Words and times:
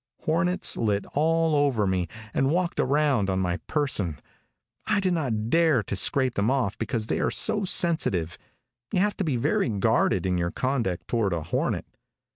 Hornets 0.21 0.77
lit 0.77 1.05
ah 1.11 1.13
over 1.15 1.85
me 1.85 2.07
and 2.33 2.49
walked 2.49 2.79
around 2.79 3.29
on 3.29 3.37
my 3.37 3.57
person. 3.67 4.19
I 4.87 4.99
did 4.99 5.13
not 5.13 5.51
dare 5.51 5.83
to 5.83 5.95
scrape 5.95 6.33
them 6.33 6.49
off 6.49 6.75
because 6.79 7.05
they 7.05 7.19
are 7.19 7.29
so 7.29 7.65
sensitive. 7.65 8.35
You 8.91 8.99
have 8.99 9.15
to 9.17 9.23
be 9.23 9.35
very 9.35 9.69
guarded 9.69 10.25
in 10.25 10.39
your 10.39 10.49
conduct 10.49 11.07
toward 11.07 11.33
a 11.33 11.43
hornet. 11.43 11.85